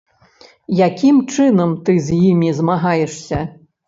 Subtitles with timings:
[0.87, 3.39] Якім чынам ты з імі змагаешся?